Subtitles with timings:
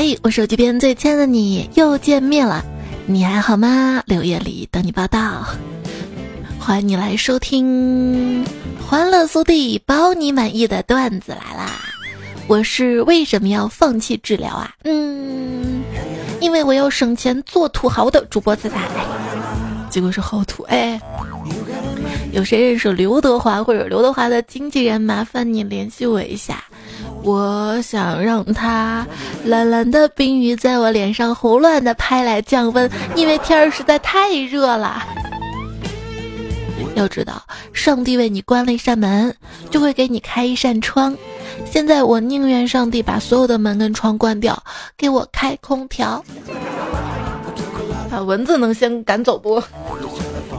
[0.00, 2.64] 嘿，我手机边最亲爱的你又见面了，
[3.04, 4.00] 你还好吗？
[4.06, 5.44] 六月里等你报道，
[6.56, 8.44] 欢迎你来收听
[8.86, 11.80] 《欢乐速递》，包你满意的段子来啦！
[12.46, 14.70] 我是为什么要放弃治疗啊？
[14.84, 15.82] 嗯，
[16.40, 18.78] 因为我要省钱做土豪的主播彩彩，
[19.90, 21.00] 结果是好土哎。
[22.30, 25.00] 有谁认识刘德华或者刘德华的经纪人？
[25.00, 26.62] 麻烦你联系我一下。
[27.28, 29.06] 我想让它
[29.44, 35.02] 蓝蓝的冰雨在我脸上胡乱的拍来降温，因为天儿实在太热了。
[36.94, 37.42] 要知道，
[37.74, 39.34] 上帝为你关了一扇门，
[39.68, 41.14] 就会给你开一扇窗。
[41.70, 44.60] 现在我宁愿上帝把所有的门跟窗关掉，
[44.96, 46.24] 给我开空调。
[48.10, 49.62] 啊，蚊子能先赶走不？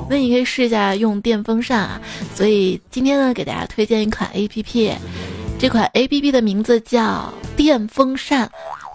[0.08, 2.00] 那你可以试一下用电风扇啊。
[2.36, 4.94] 所以今天呢，给大家推荐一款 A P P。
[5.60, 8.50] 这款 A P P 的名字叫电风扇，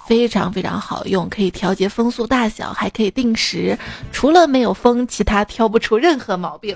[0.08, 3.78] 非常非常好用，可以调节风速大小，还可以定时。
[4.10, 6.74] 除了没有风，其他挑不出任何毛病。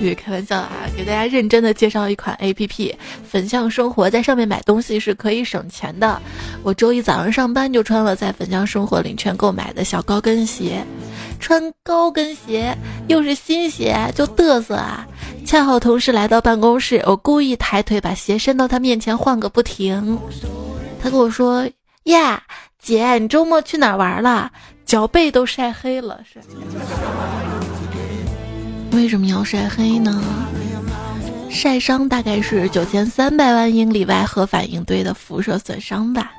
[0.00, 0.70] 别开玩笑啊！
[0.96, 2.96] 给大家认真的介绍一款 A P P，
[3.28, 6.20] 粉象生活，在上面买东西是可以省钱的。
[6.62, 10.82] 我周一早上上班就穿了在粉象生活领券购买的小高跟鞋，
[11.38, 12.74] 穿高跟鞋
[13.06, 15.06] 又是新鞋，就嘚瑟啊！
[15.44, 20.18] 恰好同事来到办公室，我故意抬腿把鞋伸到他面前晃个不停。
[21.00, 21.68] 他跟我说
[22.04, 22.42] ：“呀，
[22.82, 24.50] 姐，你周末去哪儿玩了？
[24.86, 26.40] 脚背都晒黑了。”是。
[28.96, 30.22] 为什么要晒黑呢？
[31.50, 36.32] 晒伤大概是九千三百万英里外核反应堆的辐射损伤吧。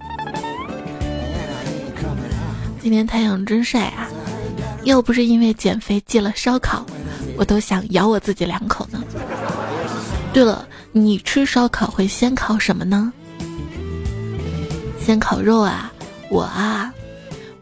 [2.82, 4.10] 今天太阳真晒啊！
[4.84, 6.86] 要不是因为减肥戒了烧烤，
[7.38, 9.04] 我都想咬我自己两口呢。
[10.34, 13.12] 对了，你吃烧烤会先烤什么呢？
[15.00, 15.92] 先烤肉啊？
[16.30, 16.94] 我啊，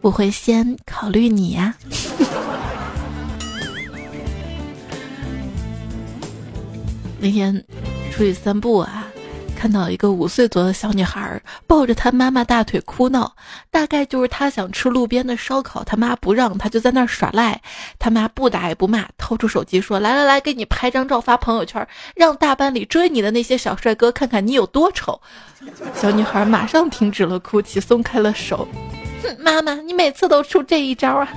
[0.00, 1.74] 我会先考虑你呀。
[7.20, 7.64] 那天
[8.10, 9.06] 出去散步啊，
[9.64, 13.34] 看到一个五岁左右的小女孩抱着她妈妈大腿哭闹，
[13.70, 17.58] 大概就是她想吃路边的烧烤，她妈不让，她就在那儿耍赖，
[17.98, 25.18] 她妈不打也不骂，掏出手机说：“来来来，给你拍张照发朋友圈，让大班里追你的那些小帅哥看看你有多丑。”
[25.96, 28.68] 小女孩马上停止了哭泣，松开了手。
[29.22, 31.28] 哼，妈妈，你每次都出这一招啊！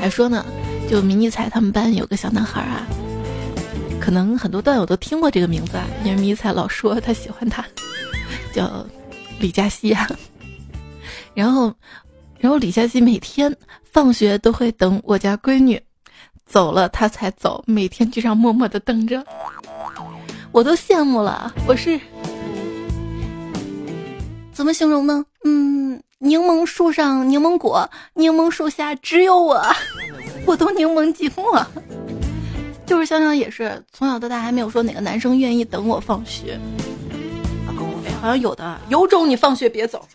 [0.00, 0.42] 还说呢，
[0.88, 2.86] 就迷你彩他们班有个小男孩啊。
[4.08, 7.62] 可能很多段友都听过这个名字啊，因为迷彩老说他喜欢他，
[8.54, 8.82] 叫
[9.38, 10.08] 李佳熙啊。
[11.36, 11.70] 然后，
[12.38, 13.54] 然后李佳熙每天
[13.84, 15.78] 放学都会等我家闺女
[16.46, 19.22] 走了他才走，每天就这样默默的等着，
[20.52, 21.54] 我都羡慕了。
[21.66, 22.00] 我是
[24.54, 25.22] 怎么形容呢？
[25.44, 29.62] 嗯，柠檬树上柠檬果，柠檬树下只有我，
[30.48, 31.62] 我都柠檬寂寞。
[32.88, 36.58] 就是香香也是从小到大还没有说哪个男生愿意等我放学，
[38.06, 40.08] 哎，好像有的有种你放学别走，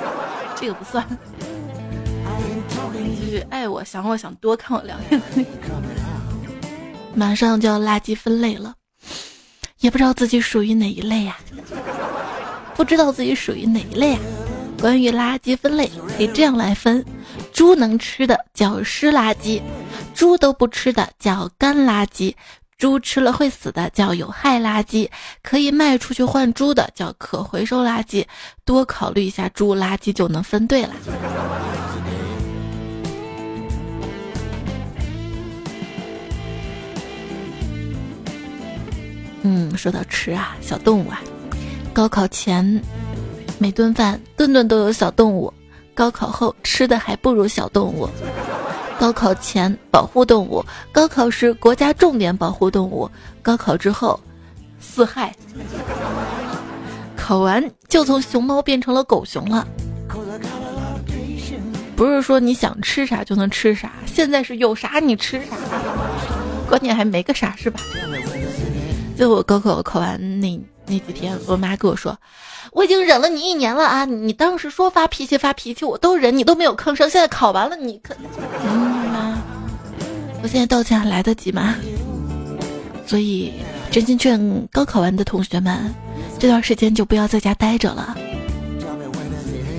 [0.54, 1.04] 这个不算。
[2.94, 5.20] 就是爱我想我想多看我两眼。
[7.14, 8.74] 马上就要垃圾分类了，
[9.80, 11.38] 也不知道自己属于哪一类呀？
[12.76, 14.20] 不知道自己属于哪一类啊？
[14.80, 17.04] 关于垃圾分类，可以这样来分：
[17.52, 19.60] 猪能吃的叫湿垃圾。
[20.18, 22.34] 猪都不吃的叫干垃圾，
[22.76, 25.08] 猪吃了会死的叫有害垃圾，
[25.44, 28.26] 可以卖出去换猪的叫可回收垃圾。
[28.64, 30.90] 多考虑一下猪垃圾就能分对了。
[39.42, 41.22] 嗯，说到吃啊，小动物啊，
[41.92, 42.82] 高考前
[43.56, 45.54] 每顿饭顿顿都有小动物，
[45.94, 48.08] 高考后吃的还不如小动物。
[48.98, 53.08] 高考前保护动物，高考时国家重点保护动物，
[53.40, 54.18] 高考之后
[54.80, 55.32] 四害。
[57.16, 59.66] 考完就从熊猫变成了狗熊了。
[61.94, 65.56] 不是说你想吃啥就能吃啥，现在是有啥你吃啥，
[66.68, 67.80] 关键还没个啥是吧？
[69.16, 72.16] 就我高考考完那那几天，我妈跟我说。
[72.72, 74.04] 我已经忍了你一年了啊！
[74.04, 77.08] 你当时说发脾气发脾气，我都忍，你都没有吭声。
[77.08, 78.14] 现在考完了，你可，
[78.64, 78.78] 嗯
[79.12, 79.38] 妈，
[80.42, 81.74] 我现在道歉还来得及吗？
[83.06, 83.54] 所以
[83.90, 85.94] 真心劝高考完的同学们，
[86.38, 88.16] 这段时间就不要在家待着了，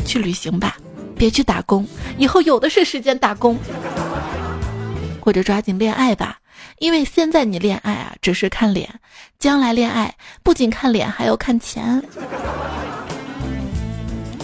[0.06, 0.78] 去旅行吧，
[1.16, 1.86] 别去打工，
[2.18, 3.58] 以后有的是时间打工。
[5.22, 6.40] 或者抓紧恋爱吧，
[6.80, 8.90] 因为现在你恋爱啊只是看脸，
[9.38, 10.14] 将来恋爱
[10.44, 12.02] 不仅看脸还要看钱。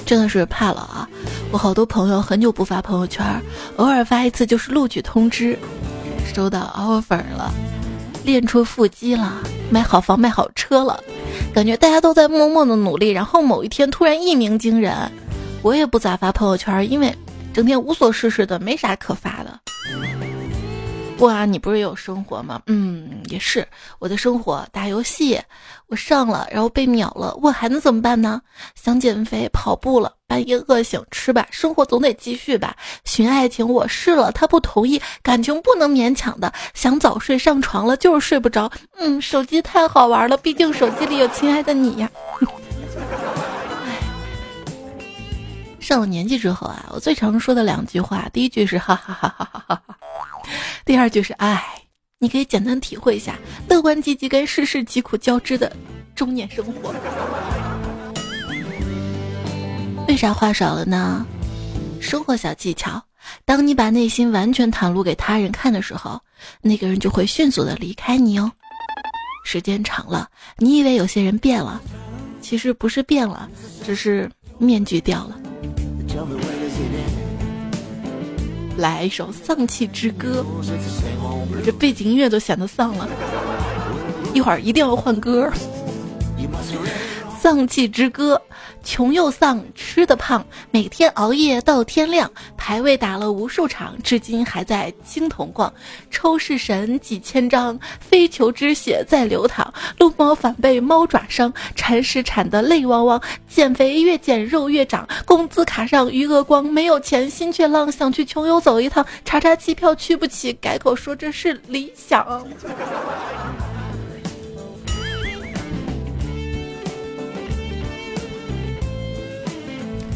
[0.05, 1.09] 真的是怕了啊！
[1.51, 3.25] 我好多朋友很久不发朋友圈，
[3.77, 5.57] 偶尔发一次就是录取通知，
[6.31, 7.51] 收到 offer 了，
[8.23, 9.41] 练出腹肌了，
[9.71, 11.03] 买好房买好车了，
[11.55, 14.93] 感觉大家都在默默的努力，然后某一天突然一鸣惊人，
[15.63, 17.11] 我也不咋发朋友圈，因为
[17.51, 19.59] 整天无所事事的，没啥可发的。
[21.19, 22.61] 哇，你不是有生活吗？
[22.67, 23.65] 嗯，也是。
[23.99, 25.41] 我的生活打游戏，
[25.87, 28.41] 我上了，然后被秒了，我还能怎么办呢？
[28.75, 32.75] 想减肥，跑步了，半夜饿醒吃吧，生活总得继续吧。
[33.05, 36.51] 寻爱情，我试了，他不同意，感情不能勉强的。
[36.73, 38.69] 想早睡上床了，就是睡不着。
[38.97, 42.09] 嗯，手机太好玩了，毕竟手机里有亲爱的你呀。
[45.79, 49.97] 上了年纪之后啊，我最常说的两句话，第一句是哈哈哈哈哈哈哈。
[50.85, 51.63] 第二句是爱，
[52.19, 55.71] 你可以简单体会一下乐观积极跟世事疾苦交织的
[56.13, 56.93] 中年生活。
[60.07, 61.25] 为啥话少了呢？
[61.99, 63.01] 生活小技巧：
[63.45, 66.21] 当你把内心完全袒露给他人看的时候，
[66.61, 68.51] 那个人就会迅速的离开你哦。
[69.43, 71.81] 时间长了，你以为有些人变了，
[72.41, 73.49] 其实不是变了，
[73.83, 74.29] 只是
[74.59, 75.39] 面具掉了。
[78.77, 80.45] 来一首丧气之歌，
[81.63, 83.07] 这背景音乐都显得丧了，
[84.33, 85.51] 一会儿一定要换歌。
[87.39, 88.41] 丧气之歌，
[88.85, 95.73] 穷又丧，吃的胖，每天熬夜到天亮，排位打了无数场，至今还在青铜逛。
[96.11, 103.19] 抽式神几千张，非球之血在流淌，撸猫反被猫爪伤，铲屎铲得泪汪汪。
[103.49, 112.45] 减肥越减肉越长，工资卡上余额光，没有钱心却浪，想去穷游走一趟，查查机票去不起，改口说这是理想。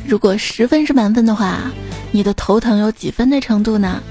[0.10, 1.72] 如果十分是满分的话，
[2.12, 4.02] 你的头疼有几分的程度呢？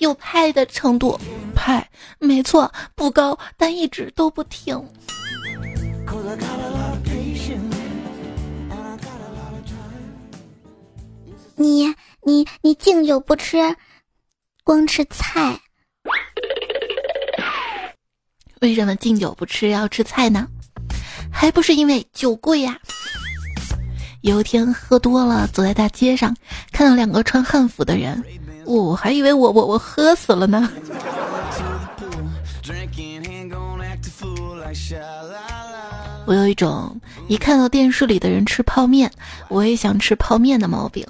[0.00, 1.16] 有派的程度，
[1.54, 1.88] 派，
[2.18, 4.84] 没错，不高，但一直都不停。
[11.54, 11.94] 你
[12.24, 13.56] 你你敬酒不吃，
[14.64, 15.60] 光吃菜。
[18.60, 20.48] 为什么敬酒不吃要吃菜呢？
[21.32, 22.76] 还不是因为酒贵呀。
[24.22, 26.34] 有一天喝多了，走在大街上，
[26.72, 28.22] 看到两个穿汉服的人，
[28.64, 30.68] 我还以为我我我喝死了呢。
[36.26, 39.10] 我有一种一看到电视里的人吃泡面，
[39.48, 41.06] 我也想吃泡面的毛病。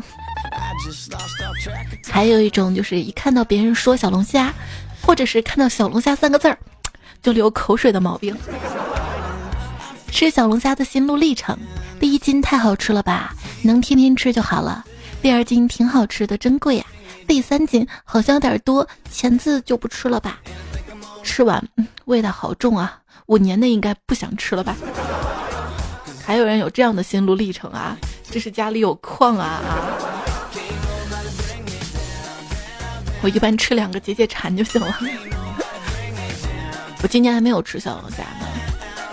[2.10, 4.52] 还有一种就是一看到别人说小龙虾，
[5.00, 6.58] 或者是看到小龙虾三个字儿，
[7.22, 8.36] 就流口水的毛病。
[10.16, 11.54] 吃小龙虾的心路历程。
[12.00, 14.82] 第一斤太好吃了吧，能天天吃就好了。
[15.20, 16.86] 第二斤挺好吃的，真贵呀。
[17.26, 20.40] 第三斤好像有点多，钳子就不吃了吧。
[21.22, 21.62] 吃完，
[22.06, 24.74] 味道好重啊，五年内应该不想吃了吧。
[26.24, 27.94] 还有人有这样的心路历程啊，
[28.30, 30.00] 这是家里有矿啊啊。
[33.20, 34.98] 我一般吃两个解解馋就行了。
[37.02, 38.46] 我今年还没有吃小龙虾呢。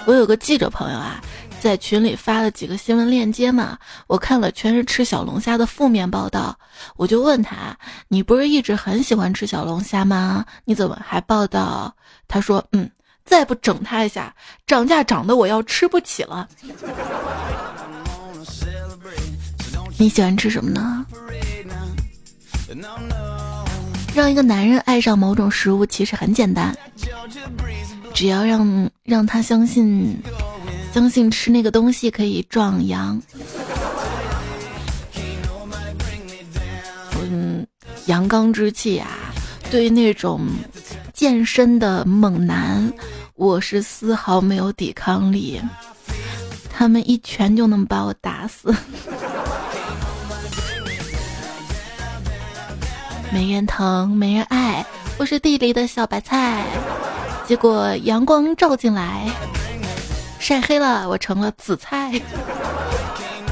[0.05, 1.21] 我有个记者朋友啊。
[1.61, 6.59] 在群里发了几个新闻链接嘛，我看了全是吃小龙虾的负面报道，
[6.97, 7.77] 我就问他
[8.09, 10.43] ：“你不是一直很喜欢吃小龙虾吗？
[10.65, 11.95] 你怎么还报道？”
[12.27, 12.91] 他说：“嗯，
[13.23, 14.35] 再不整他一下，
[14.67, 16.49] 涨价涨得我要吃不起了。”
[19.97, 21.05] 你喜欢吃什么呢？
[24.13, 26.77] 让一个男人爱上某种食物其实很简单，
[28.13, 30.21] 只要让让他相信。
[30.93, 33.19] 相信吃那个东西可以壮阳。
[37.19, 37.65] 嗯，
[38.05, 39.07] 阳刚之气啊，
[39.71, 40.41] 对那种
[41.11, 42.93] 健身的猛男，
[43.33, 45.59] 我是丝毫没有抵抗力。
[46.71, 48.71] 他们一拳就能把我打死。
[53.33, 54.85] 没人疼，没人爱，
[55.17, 56.63] 我是地里的小白菜。
[57.53, 59.31] 结果阳光照进来。
[60.39, 62.19] 晒黑了，我成了紫菜。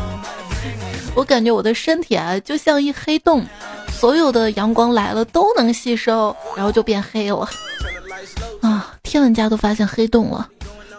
[1.14, 3.46] 我感觉我的身体啊，就像一黑洞，
[3.92, 7.48] 所有的阳光来了都能吸收，然后就变黑了。
[8.64, 10.50] 啊，天文家都发现黑洞了，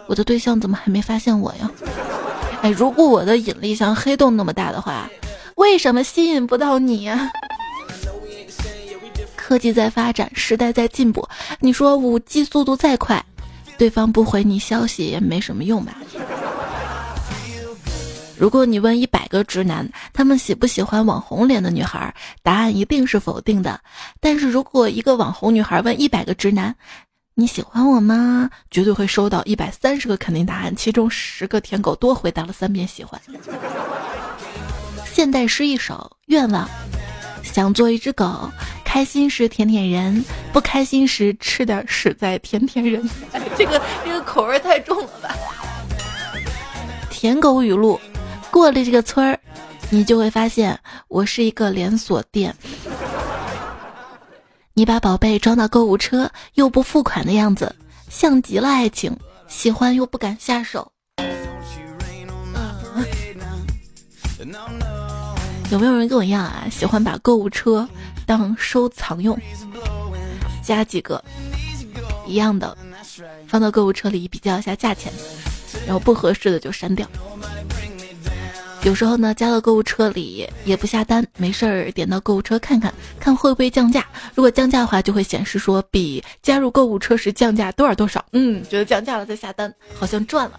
[0.06, 1.68] 我的对象怎么还没发现我呀？
[2.62, 5.10] 哎，如果我的引力像黑洞那么大的话，
[5.56, 7.32] 为什么吸引不到你呀？
[9.42, 11.28] 科技在发展，时代在进步。
[11.58, 13.20] 你说五 G 速度再快，
[13.76, 15.96] 对方不回你消息也没什么用吧？
[18.38, 23.80] 如果你问一百个直男，他们喜不喜欢网红脸的女孩，答案一定是否定的。
[24.20, 26.72] 但是如果一个网红女孩问一百个直男，
[27.34, 28.48] 你喜欢我吗？
[28.70, 33.20] 绝对会收到一百三十个肯定答案，其中十个舔狗多回答了三遍喜欢。
[35.12, 36.68] 现代诗一首愿望，
[37.42, 38.48] 想做一只狗，
[38.92, 40.22] 开心时舔舔人，
[40.52, 43.08] 不开心时吃点屎再舔舔人。
[43.32, 45.34] 哎， 这个这个口味太重了吧？
[47.08, 47.98] 舔狗语录。
[48.50, 49.40] 过了这个村儿，
[49.88, 52.54] 你就会发现我是一个连锁店。
[54.74, 57.74] 你把宝贝装到购物车又不付款的样子，
[58.10, 59.16] 像极了爱情，
[59.48, 60.92] 喜欢又不敢下手。
[65.70, 66.66] 有没有人跟我一样啊？
[66.70, 67.88] 喜欢把购物车
[68.26, 69.38] 当收藏用，
[70.62, 71.22] 加几个
[72.26, 72.76] 一样的，
[73.46, 75.12] 放到购物车里比较一下价钱，
[75.86, 77.06] 然后不合适的就删掉。
[78.84, 84.04] 有时候呢，加到购物车里也不下单，没事儿点到购物车看看，看会不会降价。
[84.34, 88.24] 如果降价的话，就会显示说比加入购物车时降价多少多少。
[88.32, 90.58] 嗯，觉得降价了再下单，好像赚了。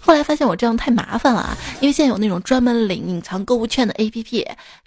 [0.00, 4.46] 后来发现我这样太麻烦了啊，因为现在有那种专门领隐藏购物券的 APP。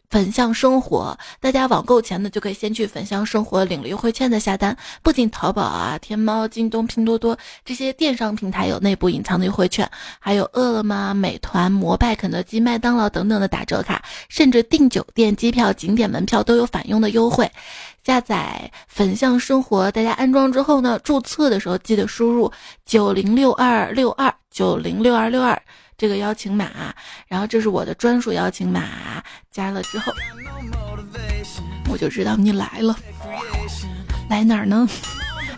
[0.09, 4.75] 粉象生活，大家网购前呢就可以先去粉象生活领了优惠券再下单。
[5.03, 17.51] 不仅淘宝啊、天猫、京东、拼多多这些电商平台有内部隐藏的优惠券，还有饿了么、美团、摩拜、肯德基、麦当劳等等的打折卡，甚至订酒店、机票、景点门票都有返佣的优惠。
[18.05, 22.49] 下载粉象生活，大家安装之后呢，注册的时候记得输入
[22.85, 25.61] 九零六二六二九零六二六二。
[25.97, 26.93] 这个邀请码，
[27.27, 30.13] 然后这是我的专属邀请码，加了之后，
[31.89, 32.95] 我就知道你来了。
[34.29, 34.87] 来哪儿呢？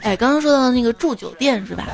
[0.01, 1.85] 哎，刚刚说到那个住酒店是吧？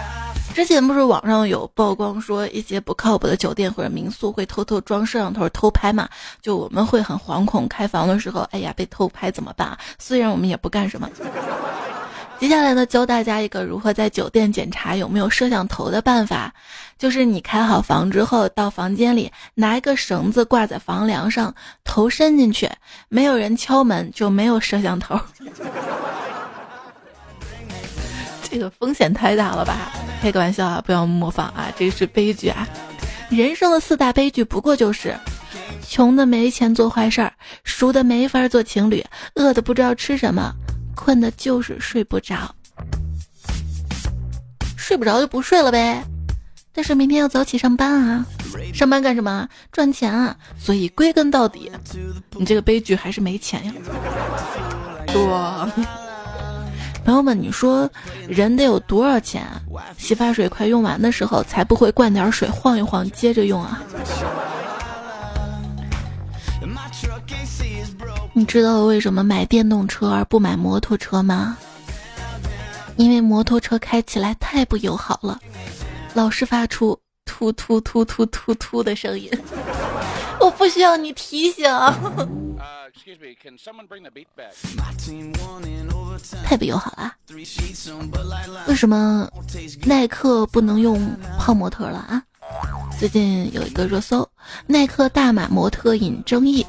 [0.54, 6.08] 之前不是网上有曝光说一些不靠谱的酒店或者民宿会偷偷装摄像头偷拍嘛？
[6.40, 9.75] 就我们会很惶恐，开房的时候，哎呀被偷拍怎么办？
[9.98, 11.10] 虽然我们也不干什么。
[12.46, 16.54] 接下来呢，教大家一个如何在酒店检查有没有摄像头的办法，
[16.96, 22.70] 就是你开好房之后，到房间里拿一个绳子挂在房梁上，头伸进去，
[23.10, 25.20] 没有人敲门就没有摄像头。
[28.48, 29.92] 这个风险太大了吧？
[30.22, 32.68] 开个玩笑啊，不要模仿啊，这是悲剧啊！
[33.32, 35.18] 人生的四大悲剧不过就是：
[35.82, 37.34] 穷的没钱做坏事儿，
[37.64, 40.54] 熟的没法做情侣，饿的不知道吃什么。
[40.96, 42.56] 困的就是睡不着，
[44.78, 46.04] 睡不着就不睡了呗。
[46.74, 48.25] 但是明天要早起上班啊，
[48.74, 49.48] 上班干什么？
[49.72, 50.36] 赚钱啊。
[50.58, 51.72] 所以归根到底，
[52.32, 53.74] 你这个悲剧还是没钱呀。
[55.08, 55.70] 多，
[57.06, 57.90] 朋友们，你说
[58.28, 59.48] 人得有多少钱？
[59.98, 63.82] 洗发水快用完的时候，才不会灌点水晃一晃接着用啊。
[68.38, 71.58] 你知道为什么买电动车而不买摩托车吗？
[72.98, 75.39] 因为摩托车开起来太不友好了，
[76.13, 79.32] 老是发出突突突突突突的声音。
[80.42, 81.63] 我不需要你提醒。
[86.44, 87.13] 太不友好了。
[88.68, 89.30] 为什么
[89.86, 92.22] 耐克不能用泡模特了啊？
[93.00, 94.30] 最近有一个热搜，
[94.68, 96.65] 耐克大码模特引争议。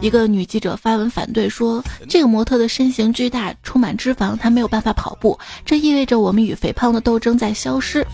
[0.00, 8.06] 一个女记者发文反对说：“这个模特的身形巨大，充满脂肪，她没有办法跑步，这意味着我们与肥胖的斗争在消失。”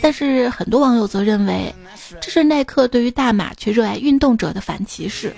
[0.00, 1.74] 但是很多网友则认为，
[2.20, 5.34] 这是耐克对于大码却热爱运动者的反歧视。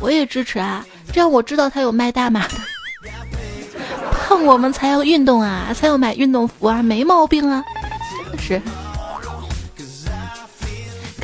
[0.00, 2.54] 我也支持啊，这样我知道他有卖大码的。
[4.28, 7.64] 胖我们才要运动啊，才要买运动服啊，没毛病啊，
[8.24, 8.62] 真的是。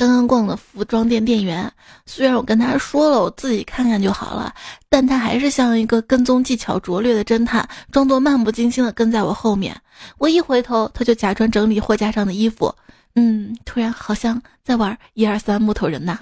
[0.07, 1.71] 刚刚逛了服装店店员，
[2.05, 4.53] 虽然我跟他说了我自己看看就好了，
[4.91, 9.75] 但他还是像一个跟踪技巧拙劣的侦探，装作漫不经心的跟在我后面。
[10.19, 12.75] 我一回头，他就假装整理货架上的衣服，
[13.15, 16.19] 嗯，突然好像在玩一二三木头人呐。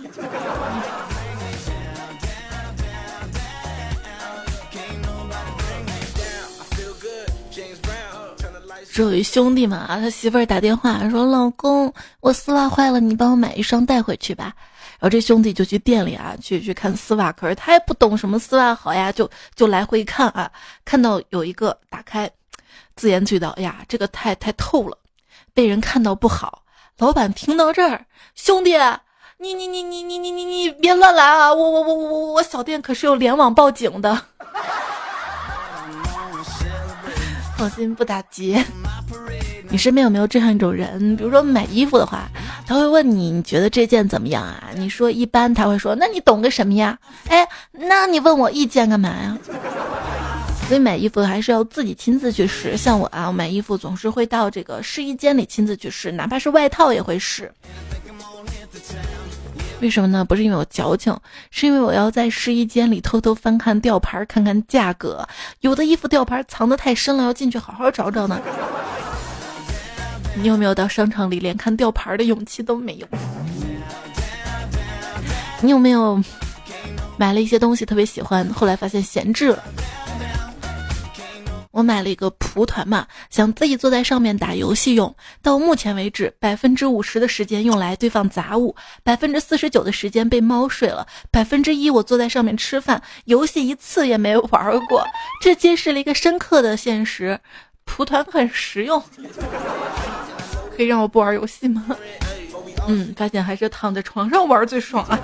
[8.96, 14.52] 有一兄弟嘛，他媳妇儿打电话说：“老公，我丝袜坏了，你帮我买一双带回去吧。”
[15.00, 20.50] 然后这兄弟就去店里啊，去去看丝袜，可是他也不懂什么丝袜好呀，就就来回看啊，
[20.84, 22.30] 看到有一个打开，
[22.94, 24.98] 自言自语道：“哎呀，这个太太透了，
[25.54, 26.62] 被人看到不好。”
[26.98, 28.76] 老板听到这儿，兄弟，
[29.38, 31.52] 你你你你你你你你别乱来啊！
[31.52, 34.20] 我我我我我我小店可是有联网报警的。
[37.56, 38.64] 放心不打劫。
[39.72, 41.16] 你身边有没有这样一种人？
[41.16, 42.28] 比如说买衣服的话，
[42.66, 44.64] 他会问你你觉得这件怎么样啊？
[44.76, 46.98] 你说一般，他会说那你懂个什么呀？
[47.28, 49.38] 哎，那你问我意见干嘛呀？
[50.68, 52.76] 所以买衣服还是要自己亲自去试。
[52.76, 57.50] 像我啊，我买衣服总是会到这个试衣间里亲自去试，哪怕是外套也会试。
[59.80, 60.22] 为什么呢？
[60.22, 61.16] 不是因为我矫情，
[61.50, 65.26] 是因为我要在试衣间里偷偷翻看吊牌，看看价格。
[65.60, 68.38] 有的衣服吊牌藏得太深了，要进去好好找找呢。
[70.34, 73.06] 你有没有到商场里连看吊牌的勇气都没有？
[75.60, 76.20] 你有没有
[77.16, 79.62] 买了一些东西特别喜欢，后来发现闲置了？
[81.70, 85.14] 我买了一个蒲团嘛，想自己坐在上面打游戏用。
[85.40, 95.06] 到目前为止，百分之五十的时间用来堆放杂物，百分之四十九的时间被猫睡了，百分之一我坐在上面吃饭，游戏一次也没玩过。
[95.40, 97.40] 这揭示了一个深刻的现实：
[97.86, 99.02] 蒲团很实用。
[100.76, 101.84] 可以让我不玩游戏吗？
[102.88, 105.18] 嗯，发现还是躺在床上玩最爽啊。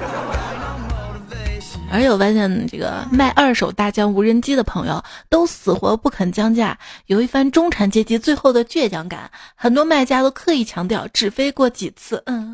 [1.90, 9.30] 而且我发现，这个卖二手大疆无人机的朋友都死活不肯降价，有一番中产阶级最后的倔强感。
[9.54, 12.22] 很多卖家都刻意强调只飞过几次。
[12.26, 12.52] 嗯，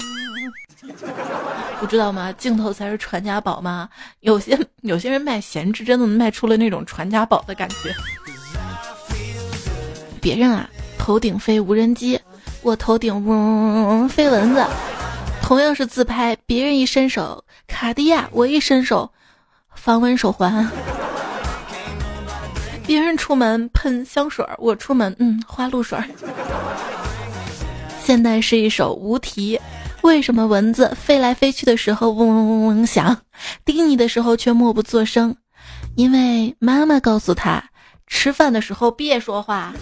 [1.81, 2.33] 不知道吗？
[2.33, 3.89] 镜头才是传家宝吗？
[4.21, 7.93] 有些有些人卖闲置，真的卖出了那种传家宝的感觉。
[10.23, 12.19] 别人啊，头顶飞无人机，
[12.65, 14.67] 我头顶嗡嗡嗡飞蚊子。
[15.43, 19.09] 同样是自拍，别人一伸手卡地亚，我一伸手。
[19.75, 20.67] 防蚊手环，
[22.87, 25.99] 别人出门喷香水，我出门嗯花露水。
[28.03, 29.61] 现在是一首无题，
[30.03, 33.15] 为什么蚊子飞来飞去的时候嗡嗡嗡嗡响，
[33.65, 35.37] 叮你的时候却默不作声？
[35.97, 37.63] 因为妈妈告诉他，
[38.07, 39.75] 吃饭的时候别说话。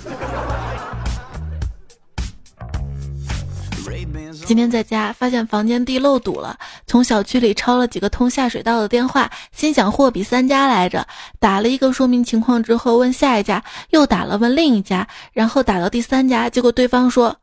[4.53, 11.07] 今天在家发现房间地漏堵了，从小区里抄了几个通下水道的电话，心想货比三家来着，
[11.39, 17.35] 打了一个说明情况之后，问下一家，又打了问另一家，然后打到第三家，结果对方说：“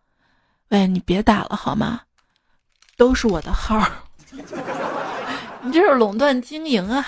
[0.69, 2.01] 喂，你别打了好吗？
[2.95, 3.83] 都是我的号，
[5.63, 7.03] 你这是垄断经营啊！”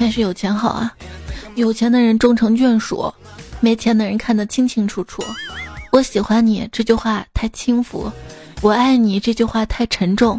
[0.00, 0.90] 那是有钱好啊，
[1.56, 3.12] 有钱的人终成眷属。
[3.60, 5.22] 没钱的人看得清清楚楚，
[5.90, 8.10] 我喜欢你这句话太轻浮，
[8.60, 10.38] 我爱你这句话太沉重，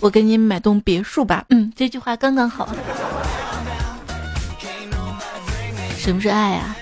[0.00, 2.68] 我给你买栋别墅吧，嗯，这句话刚刚好。
[5.98, 6.76] 什么是爱啊？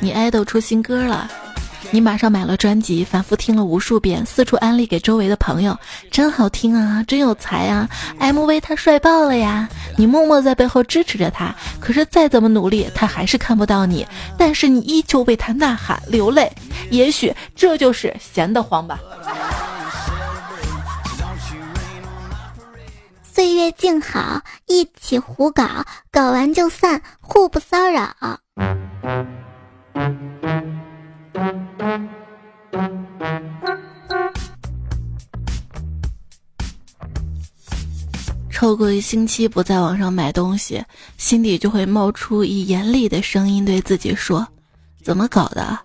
[0.00, 1.30] 你爱豆出新歌了。
[1.94, 5.78] 你马上买了专辑，反复听了无数遍，四处安利给周围的朋友，
[6.10, 9.68] 真好听啊，真有才啊！MV 他帅爆了呀！
[9.96, 14.04] 你默默在背后支持着他，可是再怎么努力，他还是看不到你，
[14.36, 16.50] 但是你依旧为他呐喊流泪。
[16.90, 18.98] 也许这就是闲得慌吧。
[23.22, 25.64] 岁月静好，一起胡搞，
[26.10, 28.10] 搞完就散，互不骚扰。
[38.50, 40.82] 超过一星期不在网上买东西，
[41.18, 44.46] 心底就会冒出以严厉的声音对自己说
[45.02, 45.78] ：“怎么搞的，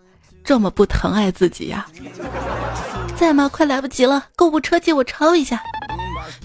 [0.43, 1.85] 这么不疼爱自己呀？”
[3.17, 3.49] 在吗？
[3.51, 4.23] 快来不及了！
[4.35, 5.61] 购物车借我抄一下。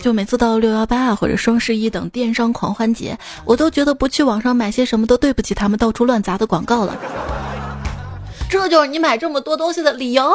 [0.01, 6.99] 就每次到六幺八或者双十一等电商狂欢节，我都觉得不去网上买些什么都对不起他们到处乱砸的广告了。
[8.55, 10.33] 这就是你买这么多东西的理由。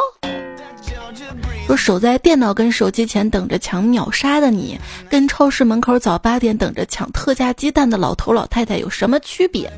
[1.66, 4.78] 说守在电脑跟手机前等着抢秒杀的你，
[5.08, 9.72] 跟超市门口早八点等着抢特价鸡蛋的老头老太太有什么区别？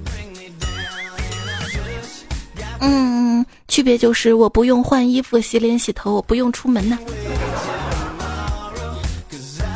[2.80, 6.98] 嗯，区别就是我不用换衣服、洗脸、洗头，我不用出门呢。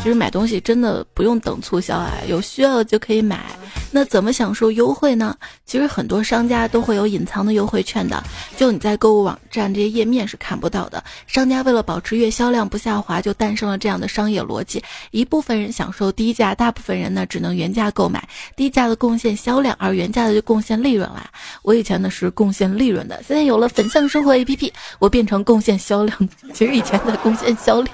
[0.06, 3.44] 其实买东西真的不用等促销啊，有需要就可以买。
[3.90, 5.36] 那怎么享受优惠呢？
[5.64, 8.22] 其实很多商家都会有隐藏的优惠券的，
[8.56, 11.02] 就你在购物网站这些页面是看不到的。
[11.26, 18.28] 商家为了保持月销量不下滑，就诞生了这样的商业逻辑：一部分人享受低价，大部分人呢只能原价购买。
[18.54, 21.28] 低价的贡献销量，而原价的就贡献利润啦。
[21.62, 26.28] 我以前呢是贡献利润的，现在有了粉象生活 APP，我变成贡献销量。
[26.54, 27.92] 其实以前在贡献销量。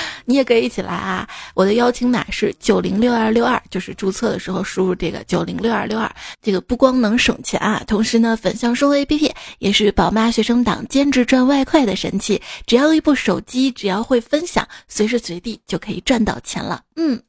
[0.24, 1.28] 你也可以一起来啊！
[1.54, 6.10] 我的邀请码是九零六二六二，就是注册的时候输入这个九零六二六二。
[6.40, 12.40] 这个不光能省钱啊，同时呢，粉象生活 APP 也是宝妈学生党兼职赚外快的神器。
[12.66, 16.80] 只要一部手机，只要会分享，随时随地就可以赚到钱了。
[16.96, 17.20] 嗯，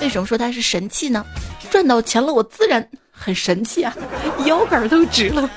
[0.00, 1.24] 为什么说它是神器呢？
[1.70, 3.94] 赚到钱了，我自然很神气啊，
[4.46, 5.48] 腰杆都直了。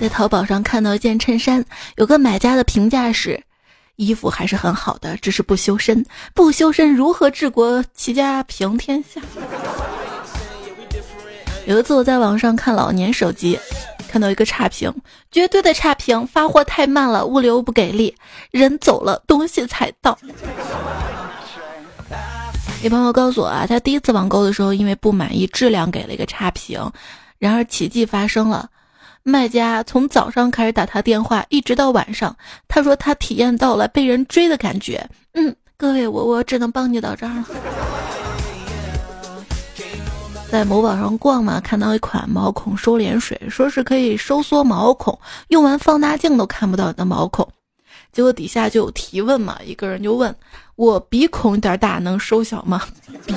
[0.00, 1.64] 在淘宝上看到一件衬衫，
[1.96, 3.40] 有个买家的评价是。
[4.06, 6.04] 衣服还是很好的，只是不修身。
[6.34, 9.20] 不修身如何治国齐家平天下？
[11.66, 13.58] 有一次我在网上看老年手机，
[14.08, 14.92] 看到一个差评，
[15.30, 18.14] 绝对的差评，发货太慢了，物流不给力，
[18.50, 20.18] 人走了东西才到。
[22.82, 26.80] 有朋友告诉我啊，他第一次网购的时候，因为不满意质量给了一个差评，
[27.38, 28.68] 然而奇迹发生了。
[29.24, 32.36] 卖家从早上开始打他电话，一直到晚上。
[32.66, 35.08] 他说他体验到了被人追的感觉。
[35.34, 37.46] 嗯，各位，我我只能帮你到这儿了。
[40.50, 47.48] 在某宝上逛嘛，看到一款毛孔收敛水，说是可以收缩毛孔，用完放大镜都看不到你的毛孔。
[48.12, 50.34] 结果底下就有提问嘛，一个人就问
[50.76, 52.82] 我鼻孔有点大，能收小吗？
[53.24, 53.34] 鼻。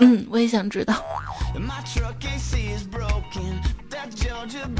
[0.00, 0.94] 嗯，我也想知道。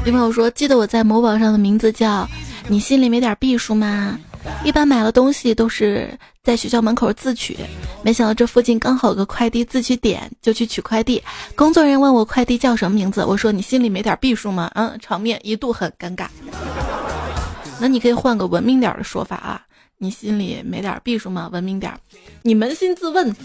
[0.05, 2.27] 女朋友说：“记得我在某宝上的名字叫
[2.67, 4.17] 你心里没点避数吗？
[4.63, 6.09] 一般买了东西都是
[6.43, 7.57] 在学校门口自取，
[8.01, 11.21] 没想到这附近刚好有个快递自取点，就去取快递。
[11.55, 14.71] 工作人员问我快递叫什么名字，我说你心里没点避数吗？
[14.75, 16.27] 嗯，场面一度很尴尬。
[17.79, 19.61] 那你可以换个文明点的说法啊，
[19.97, 21.49] 你心里没点避数吗？
[21.51, 21.93] 文明点，
[22.41, 23.35] 你扪心自问。”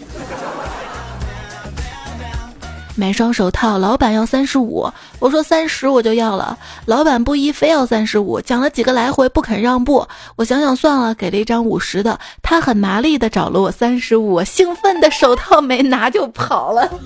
[2.97, 16.89] 买双手套，老板要三十五，我说三十我就要了，老板不依，非要三十五，讲了几个来回不肯让步，我想想算了，给了一张五十的，他很麻利的找了我三十五，兴奋的手套没拿就跑了。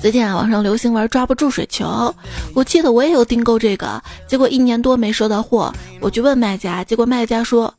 [0.00, 2.12] 最近啊，网上流行玩抓不住水球，
[2.54, 5.70] 我记得我也有订购这个，结果一年多没收到货，
[6.00, 7.72] 我去问卖家，结果卖家说。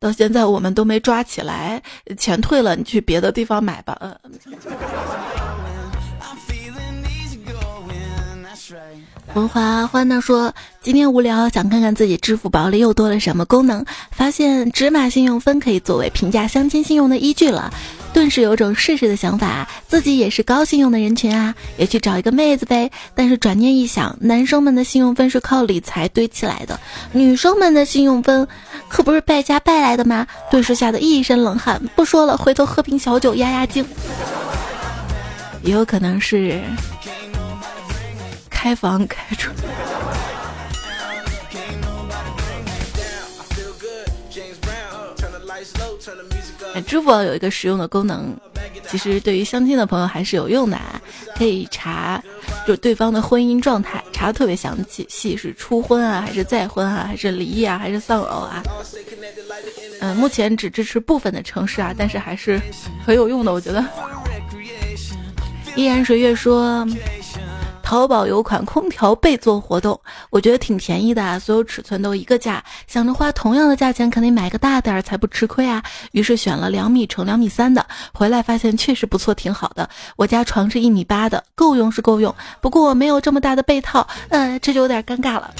[0.00, 1.82] 到现在我们都没抓起来，
[2.16, 3.98] 钱退了，你去别的地方买吧。
[4.00, 4.16] 嗯。
[9.34, 17.70] 文华欢呢说，今天无聊，想看看自己支付宝里又多了什么功能，发现芝麻信用分可以作为评价相亲信用的依据了。
[18.12, 22.90] 顿时有种试试的想法，自己也是高信用的人群啊，也去找一个妹子呗。
[23.14, 26.78] 但是转念一想，男生们的信用分是靠理财堆起来的，
[27.12, 28.46] 女生们的信用分
[28.88, 30.26] 可不是败家败来的吗？
[30.50, 31.80] 顿时吓得一身冷汗。
[31.94, 33.86] 不说了，回头喝瓶小酒压压惊。
[35.62, 36.60] 也有可能是
[38.48, 39.50] 开房开出。
[46.82, 48.34] 支付宝有一个实用的功能，
[48.88, 51.00] 其实对于相亲的朋友还是有用的啊，
[51.36, 52.22] 可以查
[52.66, 58.62] 就对方的婚姻状态，查的特别详细，细是初婚啊，还是再婚啊，还是离异啊，还是丧偶啊？
[60.00, 62.60] 嗯，目前只支持部分的城市啊，但是还是
[63.04, 63.84] 很有用的，我觉得。
[65.76, 66.86] 依然水月说。
[67.90, 70.00] 淘宝有款空调被做活动，
[70.30, 75.82] 我觉得挺便宜的，所有尺寸都一个价，想着花同样的价钱肯定买个大点儿才不吃亏啊。
[76.12, 79.90] 于是选了两米乘两米三的，回来发现确实不错，挺好的。
[80.14, 85.52] 我家床是一米八的，够用是够用，不过没有这么大的被套，呃，这就有点尴尬了。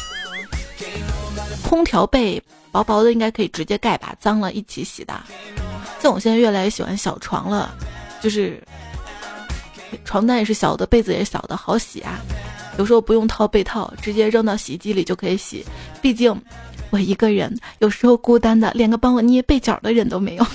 [1.69, 2.41] 空调被
[2.71, 5.13] 薄薄的，应该可以直接盖吧，脏了一起洗的。
[6.01, 7.75] 像我现在越来越喜欢小床了，
[8.23, 8.63] 就是。
[10.05, 12.19] 床单也是小的，被子也是小的，好洗啊！
[12.79, 15.65] 有时候不用套被套，直接扔到洗衣机里就可以洗。
[16.01, 16.35] 毕竟
[16.91, 20.47] 我一个人，有时候孤单的，连个帮我捏被角的人都没有。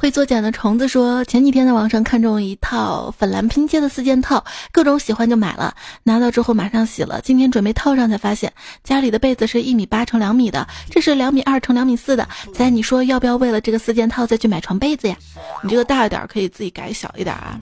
[0.00, 5.74] 会做茧的虫子说，前几天在网上看中一套粉蓝拼接的四件套，各种喜欢就买了。
[6.04, 8.50] 拿到之后马上洗了，今天准备套上才发现
[8.82, 12.26] 家里的被子是一米八乘两米的，这是两米二乘两米四的。
[12.54, 15.14] 猜你说要不要为了这个四件套再去买床被子呀？
[15.62, 17.60] 你这个大一点可以自己改小一点啊。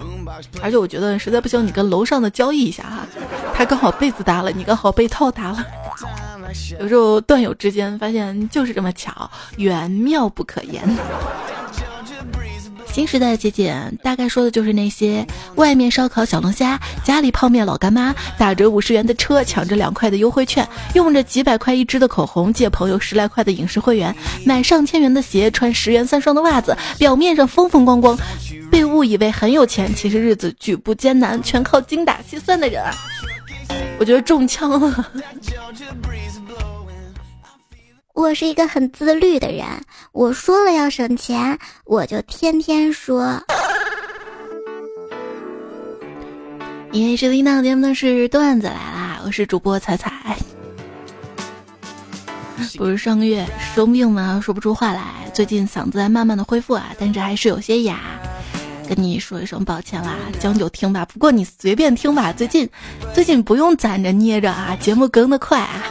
[0.62, 3.04] 而且我觉得实在不行，你跟楼上的交易一下哈，
[3.52, 5.66] 他刚好被子搭了，你刚好被套搭了。
[6.78, 10.88] 有时候段友之间发现就是这么巧，缘妙不可言。
[12.92, 15.24] 新时代的节俭，大概说的就是那些
[15.54, 28.18] 外面烧烤小龙虾，家里泡面老干妈，打折五十元的车，抢着两块的优惠券，用着几百块一支的口红，借朋友十来块的影视会员，买上千元的鞋，穿十元三双的袜子，表面上风风光光，
[28.70, 32.92] 被误以为很有钱，其实日子举步艰难，全靠精打细算的人啊。
[33.98, 35.10] 我觉得中枪了。
[38.18, 39.64] 我是一个很自律的人，
[40.10, 43.40] 我说了要省钱，我就天天说。
[46.90, 50.36] 因为收听到节目的是段子来啦，我是主播彩彩。
[52.76, 54.40] 不是上个月生病吗？
[54.44, 58.00] 说不出话来，最近嗓子在慢慢的恢复啊，但是还是有些哑，
[58.88, 61.04] 跟你说一声抱歉啦，将就听吧。
[61.04, 62.68] 不过你随便听吧，最近
[63.14, 65.84] 最近不用攒着捏着啊，节目更的快啊。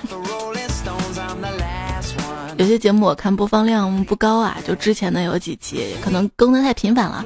[2.57, 7.23] 有些节目我看播放量不高啊，就之前的有几期可能更的太频繁了，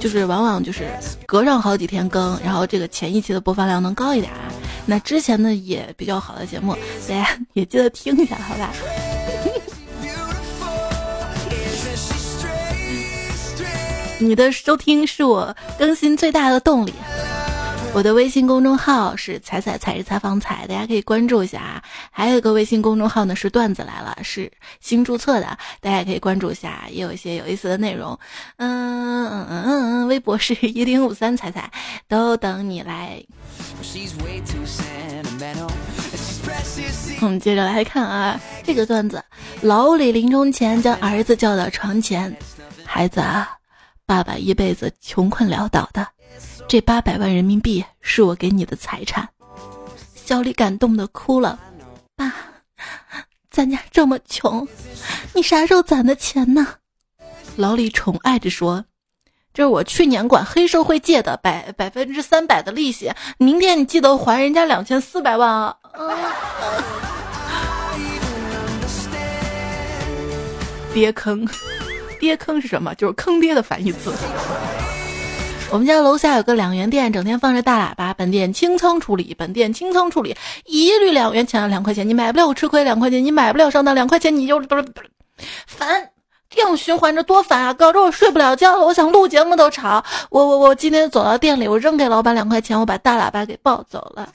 [0.00, 0.88] 就是往往就是
[1.26, 4.50] 隔上好几天更，然后这个前一期的播放量能高一点啊。
[4.84, 6.76] 那之前的也比较好的节目，
[7.08, 8.72] 大家 也记得听一下，好吧？
[14.18, 16.92] 你的收听是我更新最大的动力。
[17.94, 21.82] 我的微信公众号是“彩彩彩是采访彩”，大家可以关注一下啊。
[22.12, 24.48] 还有一个微信公众号呢是“段子来了”，是
[24.78, 28.16] 新注册的，大家也可以关注一下，也有一些有意思的内容。
[28.58, 31.68] 嗯嗯嗯嗯，微博是一零五三彩彩，
[32.06, 33.20] 都等你来。
[37.20, 39.24] 我们接着来看啊，这个段子：
[39.60, 42.36] 老李临终前将儿子叫到床前，
[42.84, 43.48] 孩子啊，
[44.06, 46.06] 爸爸一辈子穷困潦倒的。
[46.68, 49.26] 这八百万人民币是我给你的财产，
[50.14, 51.58] 小李感动的哭了。
[52.14, 52.30] 爸，
[53.50, 54.68] 咱家这么穷，
[55.32, 56.66] 你啥时候攒的钱呢？
[57.56, 58.84] 老李宠爱着说
[59.54, 65.74] ：“这是我去年管黑社会借的百百分之三百的利息，明天你记得还人家两千四百万啊！”
[70.92, 71.48] 爹坑，
[72.20, 72.94] 爹坑是什么？
[72.94, 74.12] 就是坑爹的反义词。
[75.70, 78.14] 我们家楼下有个两元店，整天放着大喇叭。
[78.14, 84.84] 本店清仓处理，本店清仓处理，一律两元钱，两块钱你买不了，我吃亏两块钱，你买不了上当两块钱，你就不是
[85.66, 86.08] 烦，
[86.48, 87.74] 这样循环着多烦啊！
[87.74, 90.02] 搞得我睡不了觉了，我想录节目都吵。
[90.30, 94.26] 我我我今天走到店里，我扔给老板两块钱，我把大喇叭给抱走了。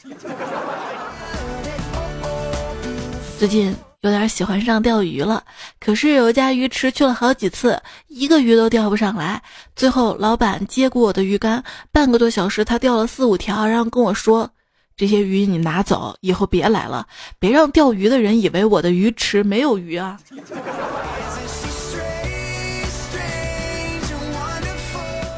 [3.40, 3.76] 最近。
[4.04, 5.42] 有点喜欢上钓鱼了，
[5.80, 9.42] 可是有一家鱼池去了好几次，一个鱼都钓不上来。
[9.78, 14.50] 最后老板接过我的鱼竿，半个多小时他钓了四五条，然后跟我说
[14.98, 17.08] ：“这些鱼你拿走，以后别来了，
[17.40, 20.20] 别让钓鱼的人以为我的鱼池没有鱼啊。”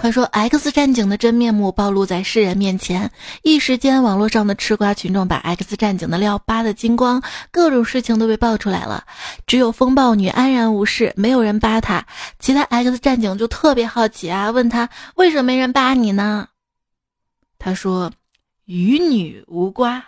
[0.05, 3.09] 他说：“X 战警的真面目暴露在世人面前，
[3.41, 9.03] 一时间，网络上的吃瓜群众把 X 战警的料扒得精光，各种事情都被爆出来了。
[9.47, 12.05] 只有风暴女安然无事，没有人扒她。
[12.37, 16.49] 其他 X 战警就特别好奇啊，问他为什么没人扒你呢？
[17.57, 18.11] 他说：
[18.65, 20.05] 与女无瓜。”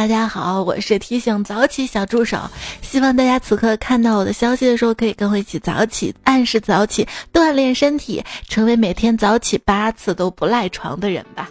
[0.00, 2.38] 大家好，我是提醒早起小助手，
[2.80, 11.50] 希望大家此刻看到我的消息的时候，可以跟我一起早起，按时早起，锻炼身体，成为每天早起八次都不赖床的人吧。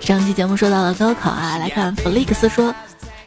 [0.00, 2.74] 上期节目说到了高考啊，来看 Felix 说，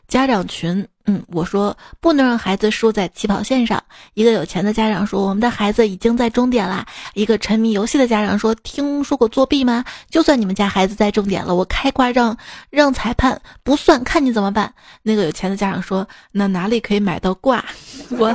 [0.09, 0.85] 家长群。
[1.05, 3.81] 嗯，我说不能让孩子输在起跑线上。
[4.13, 6.85] 一个有钱的家长说，我们的孩子已经在终点啦。
[7.13, 9.83] 一个沉迷游戏的家长说，听说过作弊吗？
[10.09, 12.37] 就算你们家孩子在终点了，我开挂让
[12.69, 14.73] 让裁判不算，看你怎么办。
[15.01, 17.63] 那个有钱的家长说，那哪里可以买到挂？
[18.17, 18.33] 我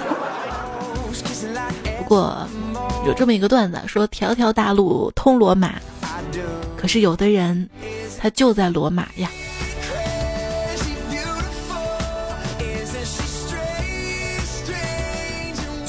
[1.99, 2.47] 不过
[3.07, 5.75] 有这么一个段子，说条条大路通罗马，
[6.77, 7.69] 可是有的人
[8.19, 9.31] 他就在罗马呀。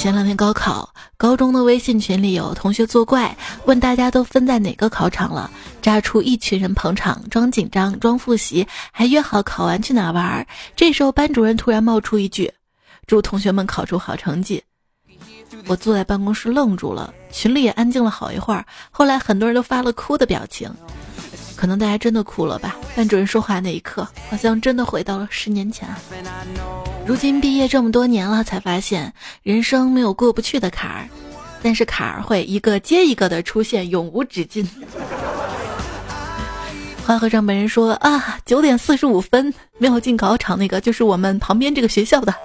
[0.07, 10.47] 前两天高考，高中的微信群里有同学作怪，问大家都分在哪个考场了，炸出一群人捧场，装紧张，装复习，还约好考完去哪玩。
[10.77, 12.49] 这时候班主任突然冒出一句
[13.05, 14.63] ：“祝同学们考出好成绩。”
[15.67, 18.65] 我坐在办公室愣住了，群里也安静了好一会儿。
[18.89, 20.73] 后来很多人都发了哭的表情，
[21.57, 22.77] 可能大家真的哭了吧？
[22.95, 25.85] 班主任说话那一刻，好像真的回到了十年前。
[27.07, 31.07] 如今毕业这么多年了，才发现人生没有过不去的坎儿，
[31.63, 34.67] 但是坎儿会一个接一个的出现，永无止境。
[37.07, 42.35] 花和尚本人说啊，九点四十五分没有进考场，那个就是我们旁边这个学校的。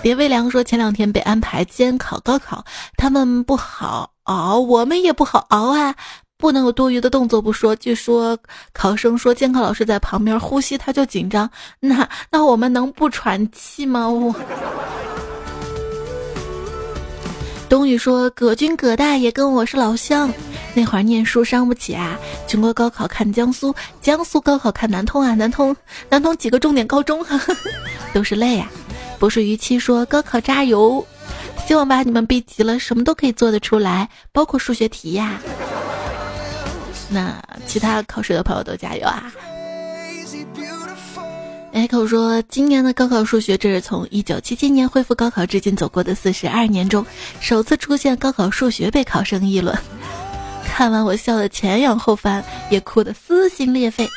[0.00, 2.64] 别微凉说前两天被安排监考高考，
[2.96, 5.94] 他们不好熬，我们也不好熬啊。
[6.38, 7.74] 不能有多余的动作不说。
[7.76, 8.38] 据说
[8.72, 11.48] 考生说监考老师在旁边呼吸他就紧张，
[11.80, 14.08] 那那我们能不喘气吗？
[14.08, 14.34] 我
[17.68, 20.32] 冬雨说：“葛军葛大爷跟我是老乡，
[20.72, 22.16] 那会儿念书伤不起啊。
[22.46, 25.76] 全国高考看江苏，江苏高考看南通啊，南通
[26.08, 27.26] 南通几个重点高中，
[28.14, 28.70] 都是泪啊。”
[29.18, 31.04] 不是逾期说：“高考加油，
[31.66, 35.40] 希望把你们逼急了，什么都可以做得出来，包括数学题呀。”
[37.08, 39.32] 那其他考试的朋友都加油啊
[41.72, 47.04] ！Echo 说：“今年的高考数学，这是从一九七七年恢复高考至今走过的四十二年中，
[47.38, 49.76] 首次出现高考数学被考生议论。
[50.66, 54.08] 看完我笑得前仰后翻，也哭得撕心裂肺。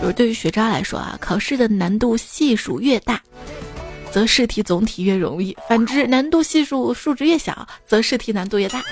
[0.00, 3.20] 就是对于学渣来说啊，考试的难度系数越大，
[4.12, 8.82] 则试题总体越容易；反之，难度系数数值越小，则试题难度越大。”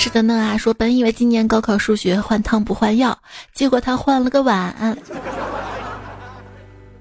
[0.00, 3.18] 是的呢啊，说本以为今年高考数学换汤不换药，
[3.52, 4.96] 结果他换了个碗。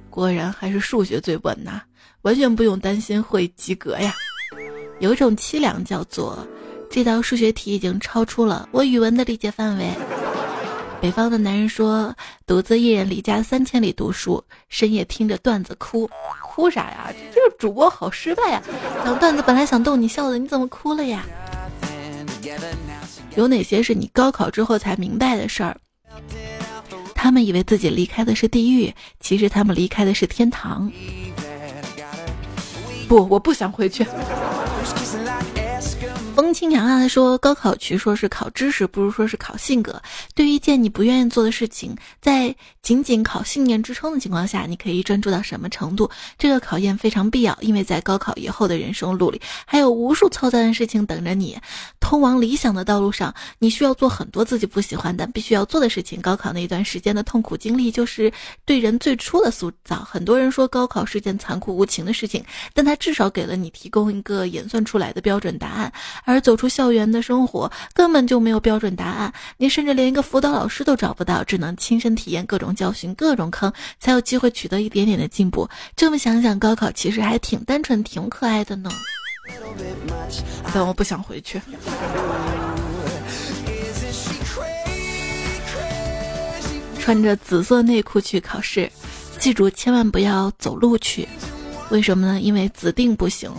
[0.10, 1.80] 果然还是数学最稳呐，
[2.24, 4.16] 完全不用担心会及格呀。
[5.00, 6.46] 有一种凄凉叫做，
[6.90, 9.92] 这道数学题已经超出了我语文的理解范围。
[11.00, 12.12] 北方的男人说，
[12.48, 16.10] 独自一人离家三千里读书，深夜听着段子哭，
[16.42, 17.14] 哭啥呀？
[17.32, 18.60] 这个主播好失败呀！
[19.06, 21.24] 讲段子本来想逗你笑的，你怎么哭了呀？
[23.38, 25.78] 有哪些是你高考之后才明白的事儿？
[27.14, 30.92] 他们以为自己离开的是地狱，其实他们离开的是天堂。
[33.08, 34.04] 不，我不想回去。
[36.38, 40.00] 风清扬啊，他说高考取说是考知识，不如说是考性格。
[40.36, 46.08] 对于一件你不愿意做的事情，在仅仅考信念支撑的情况下，你可以专注到什么程度？
[46.38, 51.58] 这个考验非常必要，因为在高考以后的人生路里，还有无数操蛋的事情等着你。
[52.00, 56.22] 通往理想的道路上，你需要做很多自己不喜欢但必须要做的事情。
[56.22, 58.32] 高考那一段时间的痛苦经历，就是
[58.64, 60.04] 对人最初的塑造。
[60.04, 62.46] 很多人说高考是件残酷无情的事情，
[62.76, 65.92] 但它至少给了你提供一个演算出来的标准答案。
[66.28, 75.70] 而走出校园的生活根本就没有标准答案，你甚至连一个辅导老师都找不到，只能亲身体验各种教训、各种坑，才有机会取得一点点的进步。
[75.96, 78.90] 这么想想，高考其实还挺单纯、挺可爱的呢。
[80.74, 81.62] 但我不想回去。
[87.00, 88.92] 穿着紫色内裤去考试，
[89.40, 91.26] 记住千万不要走路去。
[91.90, 92.42] 为什么呢？
[92.42, 93.50] 因为指定不行。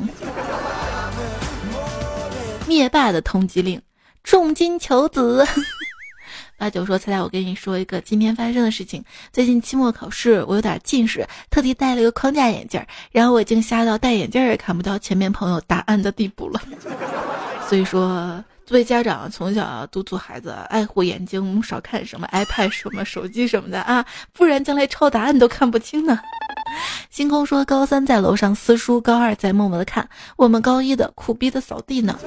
[2.69, 3.81] 灭霸的通缉令，
[4.23, 5.45] 重金求子。
[6.59, 9.03] 八九说：“猜猜我跟你说一个今天发生的事情。
[9.33, 16.61] 最近期末考试，我有点近视，特地戴了一个框架眼镜，然后我已经瞎到戴眼镜也看不到前面朋友答案的地步了。
[17.69, 24.05] 所以说，作为家长，从小督促孩子爱护眼睛，少看什么 iPad、什么手机什么的啊，
[24.35, 26.21] 不然将来抄答案都看不清呢。”
[27.09, 32.19] 星空说：“高三在楼上撕书，高二在默默的看，我们高一的苦逼的扫地呢。”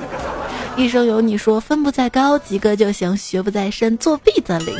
[0.81, 4.75] 一生有你说：“分不在高，及格就行；学不在深，作弊则灵。”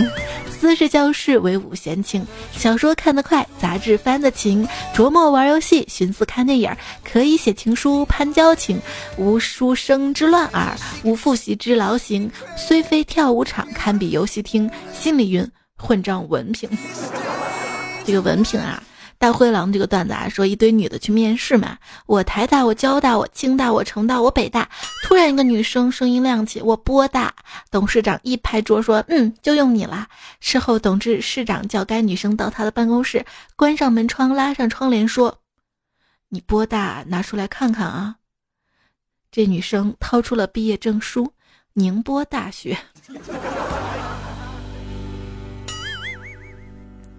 [0.50, 2.26] 私事教室，唯吾闲情。
[2.54, 4.68] 小说看得快，杂志翻得勤。
[4.96, 8.82] 琢磨玩游戏，寻思看电影，可以写情书攀交情。
[9.16, 12.32] 无书生之乱耳，无复习之劳形。
[12.58, 14.68] 虽非跳舞场，堪比游戏厅。
[15.00, 16.68] 心里云：混账文凭。
[18.04, 18.82] 这个文凭啊！
[19.22, 24.68] 大灰狼这个段子啊，说一堆女的去面试嘛，我台大，我交大，我清大，我成大，我北大。
[25.04, 27.32] 突然一个女生声音亮起，我波大。
[27.70, 30.08] 董事长一拍桌说：“嗯，就用你了。”
[30.42, 33.24] 事后，董事市长叫该女生到他的办公室，
[33.56, 35.38] 关上门窗，拉上窗帘，说
[36.30, 38.16] ：“你波大，拿出来看看啊。”
[39.32, 41.32] 这女生掏出了毕业证书，
[41.74, 42.76] 宁波大学。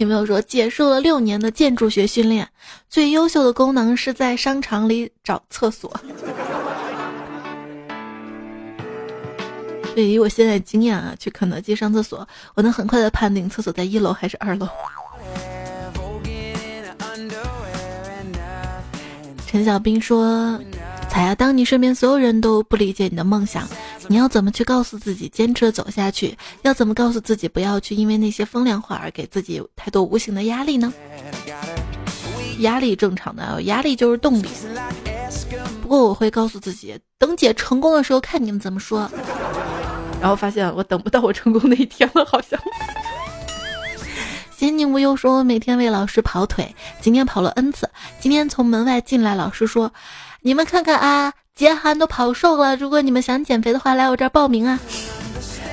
[0.02, 2.48] 有没有说接受了六年的建筑学训练，
[2.88, 5.88] 最优秀的功能是在商场里找厕所？
[9.94, 14.68] 对于我现在经验啊，去肯德基上厕所，我能很快的判定厕所在一楼还是二楼。
[19.46, 20.60] 陈小兵说。
[21.08, 21.34] 彩啊！
[21.34, 23.68] 当你身边所有人都不理解你的梦想，
[24.08, 26.36] 你要怎么去告诉自己坚持走下去？
[26.62, 30.92] 要怎么告诉自己不要去因为那些风凉话而给自己太多无形的压力呢？
[32.58, 34.48] 压力正常的，压力就是动力。
[35.80, 39.10] 不过我会告诉自己，等姐成功的时候看你们怎么说。
[40.20, 42.58] 然后发现我等不到我成功那一天了，好像。
[44.56, 47.90] 心宁无忧说，每天为老师跑腿，今天跑了 n 次。
[48.20, 49.92] 今天从门外进来，老师说。
[50.44, 52.74] 你们看看啊，杰涵都跑瘦了。
[52.76, 54.78] 如果你们想减肥的话，来我这儿报名啊！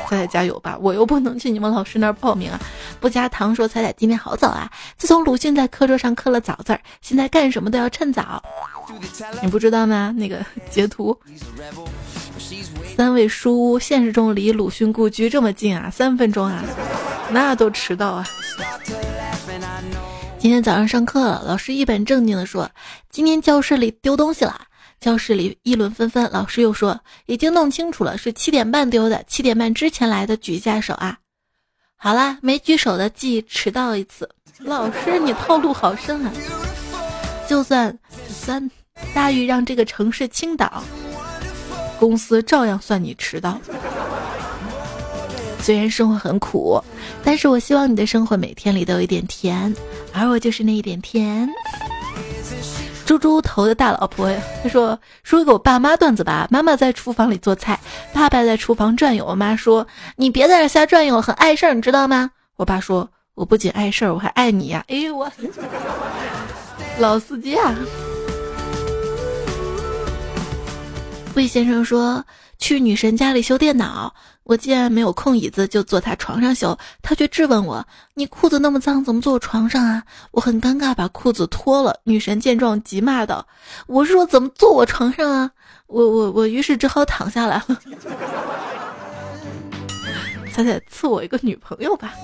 [0.08, 2.60] 彩彩加油吧，我又不能去你们老师那儿报名啊。
[3.00, 8.44] 不加糖说彩彩今天好早啊，自从鲁迅在课桌上刻了早字儿，现在干什么都要趁早。
[9.42, 10.14] 你不知道吗？
[10.18, 11.18] 那个截图，
[12.98, 16.64] 三味书屋，现实中离鲁迅故居这么近啊，三分钟啊，
[17.30, 18.28] 那都迟到啊。
[20.40, 22.70] 今天早上上课，老师一本正经的说
[23.12, 24.62] ：“今天教室里丢东西了。”
[25.00, 26.30] 教室里议论纷纷。
[26.32, 29.24] 老师又说：“已经弄清楚了，是七点半丢的。
[29.28, 31.18] 七点半之前来的举一下手啊！”
[31.96, 34.30] 好啦，没举手的记迟到一次。
[34.60, 36.32] 老师，你套路好深啊！
[37.48, 37.98] 就算
[38.28, 38.70] 三
[39.14, 40.84] 大雨让这个城市倾倒，
[42.00, 43.60] 公司照样算你迟到。
[45.62, 46.82] 虽然生活很苦，
[47.24, 49.74] 但是我希望你的生活每天里都有一点甜，
[50.14, 51.50] 而我就是那一点甜。
[53.10, 56.48] 猪猪头的大老婆呀，他说说给我爸妈段子吧。
[56.52, 57.80] 妈妈在厨房里做菜，
[58.14, 59.26] 爸爸在厨房转悠。
[59.26, 62.30] 我妈说你别在这瞎转悠，很碍事儿，你知道吗？
[62.56, 64.86] 我爸说我不仅碍事儿，我还爱你呀。
[64.90, 65.28] 哎呦我，
[67.00, 67.76] 老司机啊！
[71.34, 72.24] 魏先生说
[72.60, 74.14] 去女神家里修电脑。
[74.50, 76.76] 我既然没有空椅子，就坐他床上修。
[77.04, 77.86] 他却质问我
[78.16, 80.02] ：“你裤子那么脏，怎么坐我床上啊？”
[80.34, 81.96] 我很尴尬，把裤子脱了。
[82.04, 83.46] 女神见状，急骂道
[83.86, 85.52] ：“我是说怎么坐我床上啊？”
[85.86, 87.78] 我我我，于是只好躺下来了。
[90.52, 92.16] 彩彩赐我一个女朋友吧。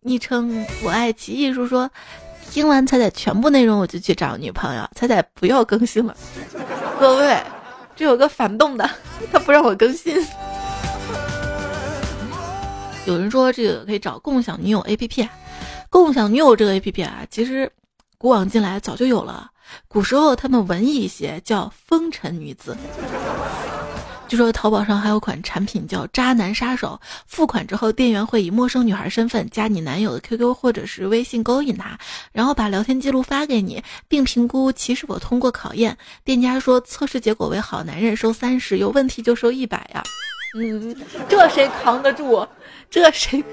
[0.00, 1.90] 昵称我爱奇艺叔说
[2.50, 4.88] ：“听完彩彩全部内容，我就去找女朋友。
[4.94, 6.16] 彩彩不要更新了，
[6.98, 7.38] 各位，
[7.94, 8.88] 这有个反动的，
[9.30, 10.16] 他不让我更新。”
[13.08, 15.26] 有人说这个可以找共享女友 A P P，
[15.88, 17.72] 共享女友这个 A P P 啊，其实
[18.18, 19.50] 古往今来早就有了。
[19.88, 22.76] 古时候他们文艺一些，叫风尘女子。
[24.28, 31.98] 据说淘宝上还有款产品叫渣男杀手，付款之后店员会以陌生女孩身份加你男友的 Q Q 或者是微信勾引他，
[32.30, 35.96] 然后把聊天记录发给你，并评估其是否通过考验。
[36.24, 40.02] 店家说测试结果为好男人收三十，有问题就收一百呀。
[40.58, 40.94] 嗯，
[41.26, 42.46] 这谁扛得住？
[42.90, 43.44] 这谁？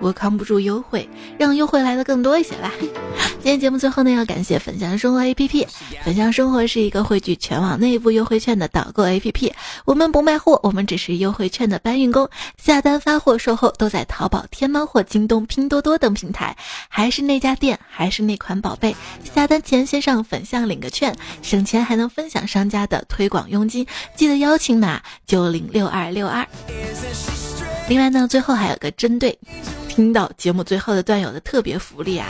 [0.00, 2.70] 我扛不住优惠，让优惠来的更多一些啦！
[3.42, 5.66] 今天节目最后呢，要感谢粉象生活 APP。
[6.04, 9.52] 粉象生活是一个汇聚全网内部优惠券的导购 APP。
[9.84, 12.28] 我们不卖货，我们只是优惠券的搬运工。
[12.56, 16.56] 下单、发货、售后都在淘宝、天猫或京东、拼多多等平台。
[16.88, 18.94] 还是那家店，还是那款宝贝。
[19.22, 23.86] 下单前先上粉象领个券，省钱还能分享商家的推广佣金。
[24.16, 26.44] 记得邀请码九零六二六二。
[27.88, 29.38] 另外呢，最后还有个针对。
[29.96, 32.28] 听到节目最后的段友的特别福利啊！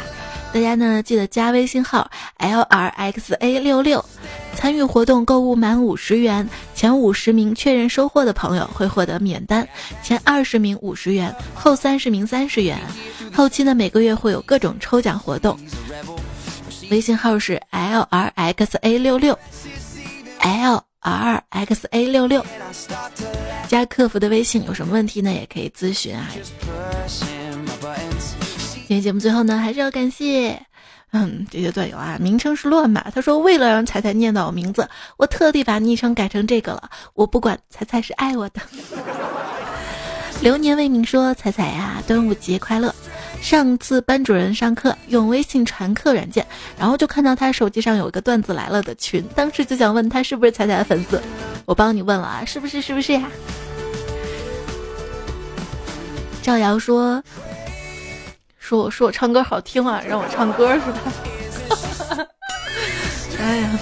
[0.53, 4.03] 大家呢记得加微信号 l r x a 六六，
[4.55, 9.67] 参与活动购物满五十元，前五十名确认收货的朋友会获得免单，
[10.01, 12.79] 前二十名五十元，后三十名三十元。
[13.35, 15.59] 后期呢每个月会有各种抽奖活动，
[16.89, 19.37] 微信号是 l r x a 六六
[20.39, 22.47] l r x a 六六，
[23.67, 26.29] 加客服的微信，有什么问题呢也可以咨询啊。
[28.89, 30.57] 今天节目最后呢，还是要感谢，
[31.11, 33.11] 嗯，这些段友啊，名称是乱码。
[33.13, 36.89] 他说为了让彩彩念到我名字，我特地把昵称改成这个了。
[37.15, 38.61] 我不管，彩彩是爱我的。
[40.41, 42.95] 流年未明说彩彩呀，端午节快乐。
[43.43, 46.47] 上次班主任上课用微信传课软件，
[46.79, 51.21] 然后就看到他手机上有一个段子来了的群，当时就想问他是不是彩彩的粉丝。
[51.65, 52.81] 我帮你问了啊，是不是？
[52.81, 53.29] 是不是呀？
[56.41, 57.21] 赵瑶说。
[58.67, 60.99] 说我说我唱歌好听啊，让我唱歌是吧？
[63.39, 63.79] 哎呀，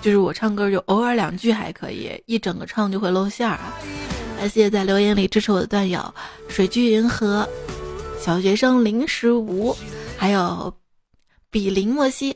[0.00, 3.76] 就是我唱歌就偶尔两句还可以，一整个唱就会露馅儿啊！
[4.38, 6.02] 感谢在留言里支持我的段友：
[6.48, 7.46] 水居银河、
[8.18, 9.76] 小学生零十五，
[10.16, 10.72] 还有
[11.50, 12.34] 比邻莫西，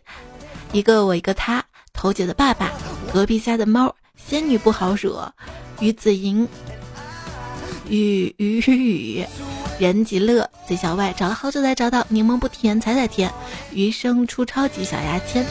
[0.73, 1.65] 一个我一个他，
[1.95, 2.71] 头姐的爸爸，
[3.11, 5.33] 隔壁家的猫，仙女不好惹，
[5.81, 6.47] 于子莹，
[7.89, 9.27] 雨雨雨雨。
[9.81, 13.33] 人极乐贼小外找了好久才找到柠檬不甜彩彩甜，
[13.73, 15.43] 余生出超级小牙签。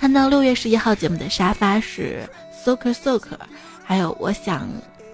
[0.00, 2.26] 看到六月十一号节目的沙发是
[2.64, 3.36] soker soker，
[3.84, 4.66] 还有我想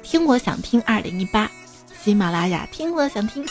[0.05, 1.51] 听我想听二零一八，
[2.01, 3.45] 喜马拉雅听我想听，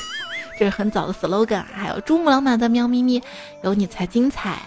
[0.57, 1.65] 这是很早的 slogan。
[1.73, 3.21] 还有珠穆朗玛的喵咪咪，
[3.63, 4.59] 有你才精彩。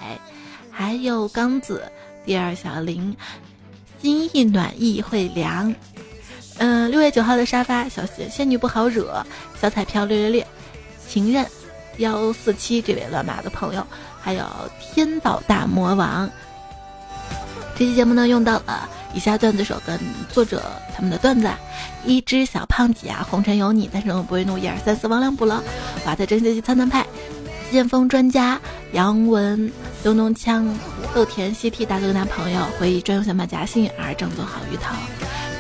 [0.71, 1.91] 还有刚子
[2.27, 3.17] 第二小林，
[4.03, 5.75] 心意暖意会凉。
[6.59, 9.25] 嗯，六月九号的沙发，小仙仙女不好惹，
[9.61, 10.45] 小彩票六六六，
[11.09, 11.45] 情人
[11.99, 13.85] 幺四七这位乱码的朋友，
[14.21, 14.45] 还有
[14.81, 16.31] 天道大魔王。
[17.77, 19.99] 这期节目呢，用到了以下段子手跟
[20.31, 20.63] 作者
[20.95, 21.51] 他们的段子：
[22.05, 24.57] 一只小胖姐啊，红尘有你，但是我不会怒。
[24.57, 25.61] 一二三四，王良补了。
[26.07, 27.05] 瓦特真学习参参派，
[27.73, 28.61] 剑锋专家
[28.93, 29.73] 杨文，
[30.05, 30.73] 东东枪，
[31.13, 34.95] 豆田西 T 大哥男朋友，回忆专用小马甲，幸运儿正宗好鱼头。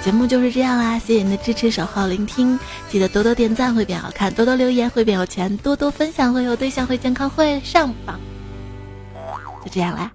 [0.04, 2.58] 节目就是这样啦，谢谢你的支持、守候、聆听，
[2.90, 8.20] 记得多多点赞会变好看，多多留言会变有钱，多多分享会有对象，会健康，会上榜。
[9.64, 10.12] 就这样啦。